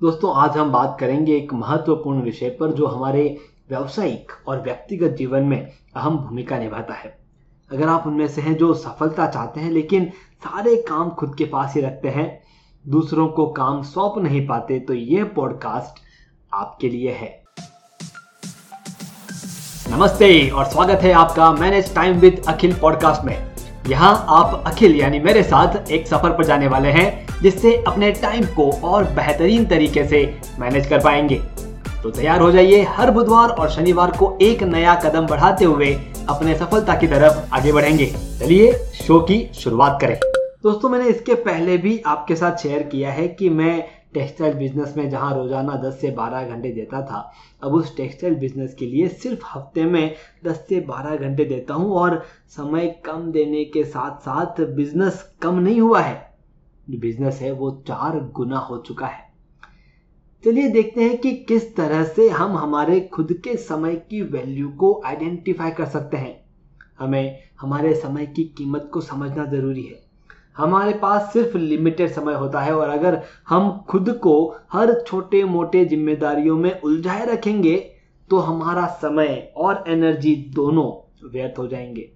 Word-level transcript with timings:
दोस्तों, 0.00 0.32
आज 0.36 0.56
हम 0.56 0.70
बात 0.72 0.96
करेंगे 1.00 1.36
एक 1.36 1.52
महत्वपूर्ण 1.52 2.20
विषय 2.22 2.48
पर 2.50 2.72
जो 2.72 2.86
हमारे 2.86 3.22
व्यावसायिक 3.68 4.32
और 4.48 4.60
व्यक्तिगत 4.62 5.16
जीवन 5.18 5.44
में 5.44 5.58
अहम 5.96 6.18
भूमिका 6.18 6.58
निभाता 6.58 6.94
है। 6.94 7.18
अगर 7.70 7.88
आप 7.88 8.06
उनमें 8.06 8.26
से 8.28 8.40
हैं 8.40 8.54
जो 8.56 8.72
सफलता 8.74 9.26
चाहते 9.26 9.60
हैं, 9.60 9.70
लेकिन 9.70 10.04
सारे 10.44 10.76
काम 10.88 11.10
खुद 11.10 11.34
के 11.34 11.44
पास 11.44 11.74
ही 11.74 11.80
रखते 11.80 12.08
हैं, 12.08 12.40
दूसरों 12.84 13.26
को 13.28 13.46
काम 13.46 13.82
सौंप 13.82 14.18
नहीं 14.18 14.46
पाते 14.46 14.78
तो 14.80 14.94
यह 14.94 15.24
पॉडकास्ट 15.24 16.00
आपके 16.52 16.88
लिए 16.88 17.12
है। 17.12 17.44
नमस्ते 19.90 20.50
और 20.50 20.64
स्वागत 20.64 21.02
है 21.02 21.12
आपका 21.12 21.52
manage 21.52 21.94
time 21.94 22.18
with 22.18 22.42
Akhil 22.48 22.78
podcast 22.80 23.24
में। 23.24 23.36
यहाँ 23.88 24.24
आप 24.28 24.62
अखिल, 24.66 24.96
यानी 24.96 25.20
मेरे 25.20 25.42
साथ, 25.42 25.90
एक 25.90 26.06
सफ़र 26.06 26.30
पर 26.30 26.44
जाने 26.44 26.68
वाले 26.68 26.88
हैं। 26.88 27.27
जिससे 27.42 27.74
अपने 27.86 28.10
टाइम 28.12 28.44
को 28.46 28.70
और 28.84 29.04
बेहतरीन 29.04 29.66
तरीके 29.66 30.04
से 30.04 30.22
मैनेज 30.60 30.86
कर 30.86 30.98
पाएँगे। 30.98 31.40
तो 32.02 32.10
तैयार 32.10 32.40
हो 32.40 32.50
जाइए 32.50 32.82
हर 32.88 33.10
बुधवार 33.10 33.50
और 33.50 33.70
शनिवार 33.70 34.10
को 34.10 34.36
एक 34.42 34.62
नया 34.62 34.94
कदम 34.94 35.26
बढ़ाते 35.26 35.64
हुए 35.64 35.92
अपने 36.28 36.54
सफलता 36.54 36.94
की 36.94 37.06
तरफ़ 37.06 37.54
आगे 37.54 37.72
बढ़ेंगे। 37.72 38.06
चलिए 38.40 38.72
शो 38.96 39.20
की 39.20 39.44
शुरुआत 39.54 39.98
करें। 40.00 40.18
दोस्तों, 40.62 40.88
मैंने 40.88 41.08
इसके 41.08 41.34
पहले 41.34 41.76
भी 41.78 42.00
आपके 42.06 42.36
साथ 42.36 42.56
शेयर 42.56 42.82
किया 42.82 43.10
है 43.10 43.26
कि 43.28 43.48
मैं 43.50 43.82
टेक्सटाइल 44.14 44.54
बिज़नेस 44.54 44.94
में 44.96 45.08
जहाँ 45.10 45.34
रोज़ाना 45.34 45.74
10 45.76 46.00
से 46.00 46.10
12 46.10 46.44
घंटे 46.44 46.72
देता 46.72 47.02
था, 47.02 47.32
अब 47.62 47.74
उस 47.74 47.96
टेक्सटाइल 47.96 48.34
बिज़नेस 48.34 48.74
के 48.74 48.86
लिए 48.86 49.08
सिर्फ़ 49.08 49.44
हफ़्ते 49.54 49.84
में 49.84 50.14
10 50.46 50.64
से 50.68 50.80
12 50.80 51.16
घंटे 51.16 51.44
देता 51.44 51.74
हूँ 51.74 51.92
और 51.92 52.22
समय 52.48 52.86
कम 53.06 53.30
देने 53.32 53.64
के 53.64 53.84
साथ 53.84 54.18
साथ 54.20 54.60
बिज़नेस 54.66 55.24
कम 55.42 55.58
नहीं 55.58 55.80
हुआ 55.80 56.00
है। 56.00 56.27
जो 56.90 56.98
बिज़नेस 56.98 57.40
है, 57.42 57.52
वो 57.52 57.70
चार 57.88 58.30
गुना 58.34 58.58
हो 58.58 58.78
चुका 58.78 59.06
है। 59.06 59.28
चलिए 60.44 60.68
देखते 60.68 61.02
हैं 61.02 61.18
कि 61.18 61.32
किस 61.32 61.76
तरह 61.76 62.04
से 62.04 62.28
हम 62.28 62.56
हमारे 62.56 63.00
खुद 63.00 63.32
के 63.32 63.56
समय 63.56 63.96
की 63.96 64.22
वैल्यू 64.22 64.68
को 64.68 65.02
आइडेंटिफाई 65.06 65.70
कर 65.70 65.86
सकते 65.86 66.16
हैं। 66.16 66.44
हमें 66.98 67.38
हमारे 67.60 67.94
समय 67.94 68.26
की 68.26 68.44
कीमत 68.44 68.90
को 68.92 69.00
समझना 69.00 69.44
ज़रूरी 69.44 69.82
है। 69.82 70.02
हमारे 70.56 70.92
पास 70.92 71.32
सिर्फ़ 71.32 71.58
लिमिटेड 71.58 72.10
समय 72.10 72.34
होता 72.34 72.60
है 72.60 72.76
और 72.76 72.88
अगर 72.88 73.22
हम 73.48 73.84
खुद 73.88 74.10
को 74.10 74.56
हर 74.72 75.04
छोटे 75.06 75.44
मोटे 75.44 75.84
जिम्मेदारियों 75.84 76.56
में 76.56 76.80
उलझाए 76.80 77.26
रखेंगे 77.26 77.76
तो 78.30 78.38
हमारा 78.38 78.86
समय 78.86 79.52
और 79.56 79.84
एनर्जी 79.88 80.34
दोनों 80.54 81.12
व्यर्थ 81.32 81.58
हो 81.58 81.66
जाएँगे। 81.66 82.12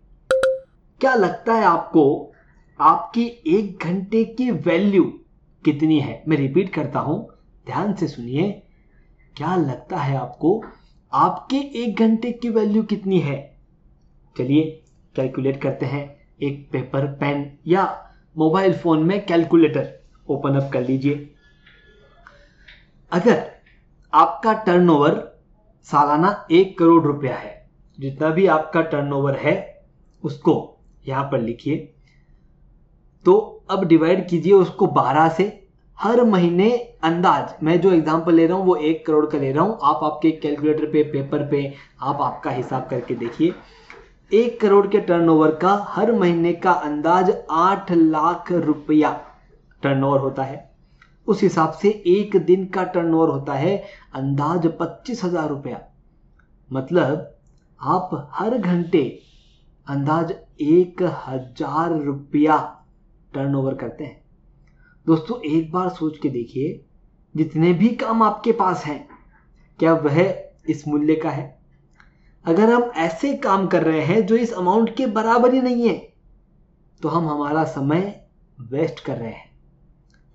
क्या 1.01 1.15
लगता 1.15 1.55
है 1.55 1.65
आपको 1.65 2.32
आपकी 2.81 3.27
एक 3.47 3.79
घंटे 3.85 4.25
की 4.25 4.51
वैल्यू 4.51 5.05
कितनी 5.65 6.01
है? 6.01 6.23
मैं 6.29 6.37
रिपीट 6.37 6.75
करता 6.75 7.01
हूँ। 7.01 7.29
ध्यान 7.67 7.95
से 7.95 8.09
सुनिए। 8.09 8.63
क्या 9.37 9.57
लगता 9.57 9.97
है 9.97 10.17
आपको 10.17 10.65
आपके 11.13 11.57
एक 11.57 11.99
घंटे 11.99 12.33
की 12.33 12.49
वैल्यू 12.49 12.83
कितनी 12.83 13.21
है? 13.21 13.57
चलिए 14.39 14.83
कैलकुलेट 15.17 15.61
करते 15.61 15.87
हैं। 15.87 16.29
एक 16.43 16.69
पेपर 16.73 17.07
पेन 17.07 17.59
या 17.67 18.13
मोबाइल 18.39 18.75
फ़ोन 18.75 19.03
में 19.03 19.27
कैलकुलेटर 19.27 20.01
ओपन 20.29 20.55
अप 20.55 20.73
कर 20.73 20.81
लीजिए। 20.81 21.31
अगर 23.13 23.51
आपका 24.15 24.53
टर्नओवर 24.53 25.41
सालाना 25.83 26.47
एक 26.51 26.79
करोड़ 26.79 27.05
रुपया 27.05 27.37
है, 27.37 27.71
जितना 28.01 28.29
भी 28.29 28.47
आपका 28.47 28.83
टर्नओवर 28.83 29.37
है, 29.37 29.85
उसको 30.25 30.79
यहाँ 31.09 31.25
पर 31.25 31.41
लिखिए। 31.41 31.95
तो 33.25 33.65
अब 33.71 33.85
डिवाइड 33.85 34.29
कीजिए 34.29 34.53
उसको 34.53 34.87
12 34.89 35.29
से। 35.29 35.47
हर 35.99 36.23
महीने 36.25 36.71
अंदाज, 37.05 37.55
मैं 37.63 37.81
जो 37.81 37.93
एग्जांपल 37.93 38.35
ले 38.35 38.47
रहा 38.47 38.57
हूँ, 38.57 38.67
वो 38.67 38.75
एक 38.77 39.05
करोड़ 39.07 39.27
का 39.27 39.39
ले 39.39 39.53
रहा 39.53 39.65
हूँ। 39.65 39.79
आप 39.83 40.01
आपके 40.05 40.31
कैलकुलेटर 40.33 40.87
पे 40.87 41.03
पेपर 41.03 41.47
पे, 41.49 41.73
आप 42.01 42.21
आपका 42.21 42.51
हिसाब 42.51 42.87
करके 42.91 43.15
देखिए। 43.15 43.55
एक 44.31 44.61
करोड़ 44.61 44.87
के 44.87 45.01
टर्नओवर 45.01 45.51
का 45.57 45.75
हर 45.89 46.13
महीने 46.13 46.53
का 46.53 46.73
अंदाज 46.73 47.33
आठ 47.51 47.93
लाख 47.93 48.53
रुपया 48.53 49.11
टर्नओवर 49.83 50.19
होता 50.19 50.43
है। 50.43 50.71
उस 51.27 51.43
हिसाब 51.43 51.73
से 51.73 51.89
एक 52.09 52.37
दिन 52.37 52.67
का 52.67 52.85
टर्नओवर 52.85 53.29
होता 53.29 53.55
है 53.55 53.77
अंदाज 54.15 54.67
पच्चीस 54.81 55.25
हज़ार 55.25 55.49
रुपया। 55.49 55.81
मतलब 56.71 57.29
आप 57.81 58.31
हर 58.33 58.59
घंटे 58.59 59.05
अंदाज 59.87 60.33
एक 60.61 61.03
हज़ार 61.27 61.99
रुपया 62.01 62.57
टर्नओवर 63.35 63.75
करते 63.75 64.05
हैं। 64.05 64.21
दोस्तों, 65.07 65.41
एक 65.41 65.73
बार 65.73 65.89
सोच 65.89 66.19
के 66.19 66.29
देखिए, 66.29 66.85
जितने 67.35 67.73
भी 67.73 67.89
काम 67.89 68.23
आपके 68.23 68.53
पास 68.53 68.85
हैं, 68.85 69.09
क्या 69.79 69.95
वह 69.95 70.21
इस 70.69 70.87
मूल्य 70.89 71.15
का 71.17 71.31
है? 71.31 71.61
अगर 72.45 72.71
हम 72.71 72.91
ऐसे 72.97 73.35
काम 73.35 73.67
कर 73.67 73.83
रहे 73.83 74.01
हैं 74.01 74.27
जो 74.27 74.37
इस 74.37 74.53
अमाउंट 74.53 74.95
के 74.97 75.07
बराबर 75.07 75.55
ही 75.55 75.61
नहीं 75.61 75.89
है 75.89 76.13
तो 77.03 77.09
हम 77.09 77.29
हमारा 77.29 77.65
समय 77.65 78.29
वेस्ट 78.59 79.01
कर 79.01 79.17
रहे 79.17 79.31
हैं। 79.31 79.51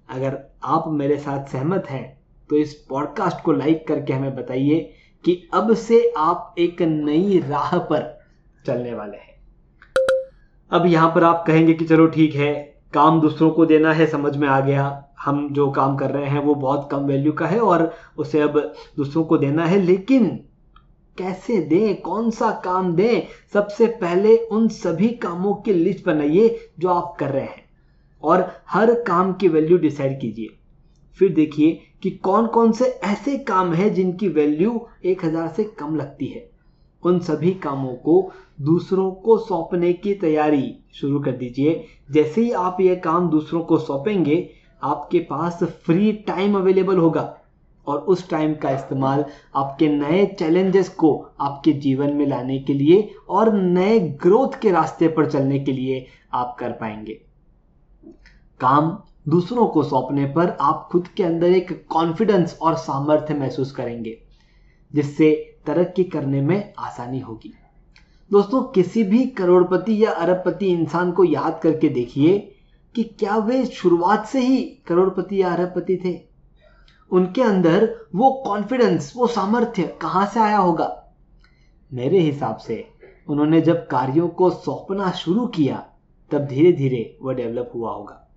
अगर 0.09 0.40
आप 0.64 0.84
मेरे 0.88 1.18
साथ 1.18 1.46
सहमत 1.46 1.85
हैं 1.90 2.22
तो 2.50 2.56
इस 2.56 2.74
पॉडकास्ट 2.90 3.44
को 3.44 3.52
लाइक 3.52 3.88
करके 3.88 4.14
हमें 4.14 4.35
बताइए 4.35 4.79
कि 5.25 5.50
अब 5.53 5.74
से 5.75 6.14
आप 6.18 6.56
एक 6.59 6.81
नई 6.81 7.40
राह 7.40 7.78
पर 7.78 8.19
चलने 8.66 8.94
वाले 8.94 9.18
हैं। 9.18 9.35
अब 10.72 10.85
यहाँ 10.85 11.12
पर 11.16 11.24
आप 11.24 11.44
कहेंगे 11.47 11.74
कि 11.74 11.85
चलो 11.85 12.08
ठीक 12.08 12.35
है 12.35 12.76
काम 12.93 13.21
दूसरों 13.21 13.49
को 13.51 13.65
देना 13.65 13.93
है, 13.93 14.05
समझ 14.07 14.35
में 14.37 14.47
आ 14.47 14.59
गया। 14.59 15.03
हम 15.19 15.47
जो 15.53 15.69
काम 15.71 15.95
कर 15.97 16.11
रहे 16.11 16.25
हैं, 16.25 16.43
वो 16.43 16.55
बहुत 16.55 16.87
कम 16.91 16.97
वैल्यू 16.97 17.31
का 17.31 17.47
है 17.47 17.59
और 17.59 17.91
उसे 18.17 18.41
अब 18.41 18.59
दूसरों 18.97 19.23
को 19.23 19.37
देना 19.37 19.65
है। 19.65 19.79
लेकिन 19.79 20.27
कैसे 21.17 21.57
दें? 21.57 22.01
कौन 22.01 22.29
सा 22.31 22.51
काम 22.65 22.93
दें? 22.95 23.21
सबसे 23.53 23.87
पहले 24.01 24.37
उन 24.37 24.67
सभी 24.67 25.09
कामों 25.09 25.53
की 25.55 25.73
लिस्ट 25.73 26.05
बनाइए 26.05 26.69
जो 26.79 26.89
आप 26.89 27.15
कर 27.19 27.29
रहे 27.29 27.43
हैं 27.43 27.65
और 28.23 28.51
हर 28.69 28.93
काम 29.03 29.33
की 29.33 29.47
वैल्यू 29.47 29.77
डिसाइड 29.77 30.19
कीजिए। 30.21 30.47
फिर 31.19 31.33
देखिए 31.33 31.79
कि 32.03 32.09
कौन 32.09 32.47
कौन 32.47 32.71
से 32.71 32.85
ऐसे 33.03 33.37
काम 33.37 33.73
हैं 33.73 33.93
जिनकी 33.93 34.27
वैल्यू 34.27 34.87
एक 35.05 35.25
हज़ार 35.25 35.47
से 35.47 35.63
कम 35.63 35.95
लगती 35.95 36.25
है। 36.25 36.49
उन 37.03 37.19
सभी 37.19 37.52
कामों 37.53 37.94
को 37.96 38.31
दूसरों 38.62 39.12
को 39.12 39.38
सौंपने 39.38 39.94
की 39.94 40.13
तैयारी 40.13 40.75
शुरू 40.94 41.19
कर 41.19 41.31
दीजिए। 41.31 41.84
जैसे 42.12 42.41
ही 42.41 42.52
आप 42.52 42.78
यह 42.81 42.96
काम 42.96 43.30
दूसरों 43.30 43.62
को 43.62 43.78
सौंपेंगे, 43.78 44.50
आपके 44.84 45.19
पास 45.19 45.63
फ्री 45.63 46.12
टाइम 46.28 46.58
अवेलेबल 46.58 46.97
होगा 46.97 47.34
और 47.88 48.00
उस 48.00 48.30
टाइम 48.30 48.53
का 48.53 48.72
इस्तेमाल 48.72 49.25
आपके 49.56 49.88
नए 49.90 50.25
चैलेंजेस 50.40 50.90
को 50.90 51.13
आपके 51.41 51.74
जीवन 51.74 52.13
में 52.13 52.25
लाने 52.28 52.59
के 52.59 52.74
लिए 52.74 53.09
और 53.29 53.53
नए 53.53 54.00
ग्रोथ 54.00 54.59
के 54.62 54.72
रास्ते 54.72 55.08
पर 55.08 55.29
चलने 55.31 55.59
के 55.59 55.72
लिए 55.72 56.06
आप 56.34 56.56
कर 56.59 56.72
पाएँगे। 56.72 57.14
काम 58.59 58.97
दूसरों 59.28 59.68
को 59.68 59.84
सौंपने 59.84 60.25
पर 60.25 60.58
आप 60.62 60.88
खुद 60.91 61.08
के 61.08 61.24
अंदर 61.24 61.47
एक 61.47 61.72
कॉन्फिडेंस 61.90 62.58
और 62.62 62.75
सामर्थ्य 62.75 63.34
महसूस 63.34 63.72
करेंगे, 63.72 64.18
जिससे 64.91 65.56
तरक्की 65.67 66.03
करने 66.03 66.41
में 66.41 66.73
आसानी 66.79 67.19
होगी। 67.19 67.53
दोस्तों, 68.31 68.61
किसी 68.61 69.03
भी 69.03 69.25
करोड़पति 69.25 70.05
या 70.05 70.11
अरबपति 70.11 70.66
इंसान 70.66 71.11
को 71.11 71.23
याद 71.23 71.59
करके 71.63 71.89
देखिए 71.89 72.55
कि 72.95 73.03
क्या 73.03 73.38
वे 73.38 73.66
शुरुआत 73.66 74.25
से 74.25 74.39
ही 74.39 74.63
करोड़पति 74.88 75.41
या 75.41 75.53
अरबपति 75.53 76.01
थे। 76.05 76.22
उनके 77.11 77.41
अंदर 77.41 77.95
वो 78.16 78.31
कॉन्फिडेंस 78.45 79.13
वो 79.16 79.28
सामर्थ्य 79.28 79.83
कहाँ 80.01 80.25
से 80.25 80.39
आया 80.39 80.57
होगा? 80.57 81.13
मेरे 81.94 82.19
हिसाब 82.19 82.57
से 82.57 82.88
उन्होंने 83.28 83.61
जब 83.61 83.88
कार्यों 83.88 84.28
को 84.28 84.49
सौंपना 84.49 85.11
शुरू 85.11 85.47
किया, 85.47 85.89
तब 86.31 86.39
धीरे 86.39 86.72
धीरे 86.72 87.17
वह 87.22 87.34
डेवलप 87.34 87.72
हुआ 87.75 87.91
होगा। 87.91 88.28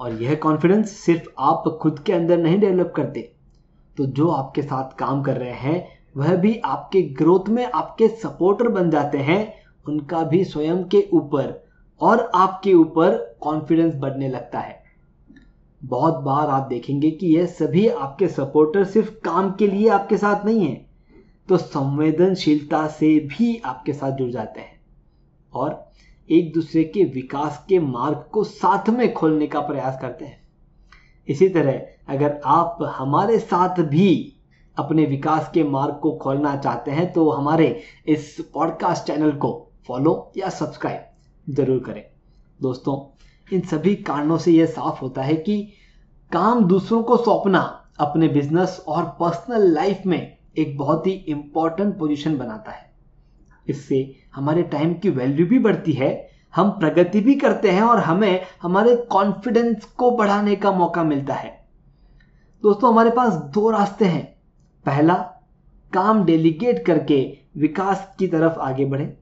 और 0.00 0.22
यह 0.22 0.34
कॉन्फिडेंस 0.34 0.90
सिर्फ़ 0.90 1.28
आप 1.38 1.78
खुद 1.82 1.98
के 1.98 2.12
अंदर 2.12 2.38
नहीं 2.38 2.58
डेवलप 2.58 2.92
करते। 2.96 3.32
तो 3.96 4.06
जो 4.06 4.28
आपके 4.28 4.62
साथ 4.62 4.98
काम 4.98 5.22
कर 5.22 5.36
रहे 5.36 5.52
हैं 5.52 6.01
वह 6.14 6.34
भी 6.36 6.56
आपके 6.64 7.02
ग्रोथ 7.02 7.48
में 7.48 7.64
आपके 7.64 8.08
सपोर्टर 8.08 8.68
बन 8.68 8.90
जाते 8.90 9.18
हैं, 9.18 9.54
उनका 9.86 10.22
भी 10.22 10.44
स्वयं 10.44 10.82
के 10.84 11.06
ऊपर 11.12 11.60
और 12.00 12.30
आपके 12.34 12.74
ऊपर 12.74 13.16
कॉन्फिडेंस 13.42 13.94
बढ़ने 13.94 14.28
लगता 14.28 14.60
है। 14.60 14.80
बहुत 15.82 16.14
बार 16.14 16.50
आप 16.50 16.66
देखेंगे 16.68 17.10
कि 17.10 17.34
यह 17.36 17.46
सभी 17.46 17.86
आपके 17.88 18.28
सपोर्टर 18.28 18.84
सिर्फ़ 18.84 19.10
काम 19.24 19.50
के 19.52 19.66
लिए 19.66 19.88
आपके 19.88 20.16
साथ 20.16 20.44
नहीं 20.44 20.66
है 20.66 20.74
तो 21.48 21.56
संवेदनशीलता 21.56 22.86
से 22.88 23.08
भी 23.28 23.56
आपके 23.64 23.92
साथ 23.92 24.12
जुड़ 24.12 24.30
जाते 24.30 24.60
हैं 24.60 24.80
और 25.52 25.90
एक 26.28 26.52
दूसरे 26.52 26.84
के 26.84 27.04
विकास 27.04 27.64
के 27.68 27.78
मार्ग 27.78 28.24
को 28.32 28.44
साथ 28.44 28.90
में 28.90 29.12
खोलने 29.12 29.46
का 29.46 29.60
प्रयास 29.60 29.98
करते 30.00 30.24
हैं। 30.24 30.40
इसी 31.28 31.48
तरह 31.48 31.80
अगर 32.08 32.40
आप 32.44 32.78
हमारे 32.96 33.38
साथ 33.38 33.80
भी 33.80 34.38
अपने 34.76 35.04
विकास 35.06 35.50
के 35.54 35.62
मार्ग 35.64 35.94
को 35.94 36.12
खोलना 36.12 36.56
चाहते 36.56 36.90
हैं 36.90 37.12
तो 37.12 37.30
हमारे 37.30 37.82
इस 38.06 38.36
पॉडकास्ट 38.54 39.06
चैनल 39.06 39.32
को 39.32 39.50
फॉलो 39.88 40.32
या 40.36 40.48
सब्सक्राइब 40.48 41.54
ज़रूर 41.54 41.78
करें। 41.78 42.04
दोस्तों, 42.62 42.96
इन 43.48 43.60
सभी 43.60 43.94
कारणों 43.96 44.38
से 44.38 44.52
यह 44.52 44.66
साफ़ 44.66 45.00
होता 45.00 45.22
है 45.22 45.36
कि 45.36 45.62
काम 46.32 46.64
दूसरों 46.64 47.02
को 47.02 47.16
सौंपना 47.16 47.60
अपने 48.00 48.28
बिज़नेस 48.28 48.84
और 48.88 49.04
पर्सनल 49.20 49.72
लाइफ 49.72 50.02
में 50.06 50.36
एक 50.58 50.76
बहुत 50.78 51.06
ही 51.06 51.12
इंपॉर्टेंट 51.12 51.98
पोजीशन 51.98 52.36
बनाता 52.38 52.72
है। 52.72 52.90
इससे 53.68 54.16
हमारे 54.34 54.62
टाइम 54.62 54.94
की 54.94 55.10
वैल्यू 55.10 55.46
भी 55.46 55.58
बढ़ती 55.58 55.92
है, 55.92 56.30
हम 56.54 56.70
प्रगति 56.70 57.20
भी 57.20 57.34
करते 57.34 57.70
हैं 57.70 57.82
और 57.82 57.98
हमें 57.98 58.40
हमारे 58.62 58.96
कॉन्फिडेंस 59.10 59.84
को 59.84 60.10
बढ़ाने 60.10 60.56
का 60.56 60.72
मौका 60.72 61.04
मिलता 61.04 61.34
है। 61.34 61.50
दोस्तों, 62.62 62.90
हमारे 62.90 63.10
पास 63.10 63.34
दो 63.34 63.70
रास्ते 63.70 64.04
हैं। 64.04 64.31
पहला, 64.86 65.14
काम 65.92 66.24
डेलीगेट 66.24 66.86
करके 66.86 67.38
विकास 67.56 68.14
की 68.18 68.28
तरफ़ 68.28 68.52
आगे 68.52 68.84
बढ़े, 68.84 69.16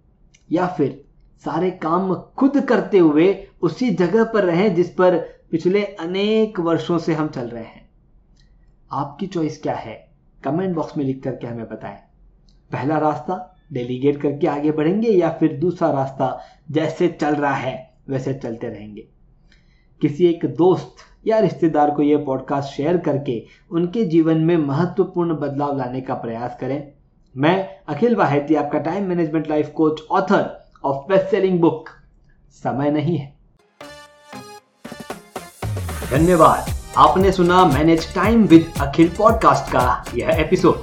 या 0.52 0.66
फिर 0.66 1.04
सारे 1.44 1.70
काम 1.70 2.14
खुद 2.14 2.60
करते 2.60 2.98
हुए 2.98 3.46
उसी 3.62 3.90
जगह 3.90 4.24
पर 4.24 4.44
रहें 4.44 4.74
जिस 4.74 4.90
पर 4.90 5.18
पिछले 5.50 5.84
अनेक 5.84 6.60
वर्षों 6.60 6.98
से 6.98 7.14
हम 7.14 7.28
चल 7.28 7.48
रहे 7.48 7.64
हैं। 7.64 7.90
आपकी 8.92 9.26
चॉइस 9.26 9.62
क्या 9.62 9.74
है? 9.74 10.10
कमेंट 10.44 10.74
बॉक्स 10.74 10.96
में 10.96 11.04
लिख 11.04 11.22
करके 11.22 11.46
हमें 11.46 11.68
बताएँ। 11.68 11.96
पहला 12.72 12.98
रास्ता 12.98 13.56
डेलीगेट 13.72 14.20
करके 14.20 14.46
आगे 14.46 14.72
बढ़ेंगे, 14.72 15.08
या 15.08 15.30
फिर 15.30 15.52
दूसरा 15.52 15.90
रास्ता, 15.90 16.40
जैसे 16.70 17.08
चल 17.08 17.34
रहा 17.34 17.54
है, 17.54 17.94
वैसे 18.08 18.34
चलते 18.34 18.68
रहेंगे। 18.68 19.08
किसी 20.00 20.26
एक 20.26 20.44
दोस्त 20.44 20.96
या 21.26 21.38
रिश्तेदार 21.38 21.90
को 21.90 22.02
यह 22.02 22.25
पॉडकास्ट 22.25 22.69
शेयर 22.69 22.96
करके 22.96 23.46
उनके 23.70 24.05
जीवन 24.05 24.37
में 24.37 24.56
महत्वपूर्ण 24.56 25.37
बदलाव 25.37 25.76
लाने 25.76 26.00
का 26.00 26.14
प्रयास 26.14 26.56
करें। 26.61 26.93
मैं 27.37 27.69
अखिल 27.88 28.17
वाहेती 28.17 28.55
आपका 28.55 28.78
time 28.78 29.08
management 29.08 29.49
life 29.49 29.69
coach 29.69 30.00
author 30.11 30.69
of 30.84 31.08
best 31.08 31.26
selling 31.26 31.61
book 31.61 31.88
समय 32.50 32.90
नहीं 32.90 33.17
है। 33.17 33.34
धन्यवाद। 36.11 36.67
आपने 36.96 37.32
सुना 37.32 37.64
manage 37.64 38.14
time 38.14 38.44
with 38.44 38.72
Akhil 38.81 39.08
podcast 39.08 39.72
का 39.72 40.05
यह 40.14 40.28
एपिसोड 40.28 40.82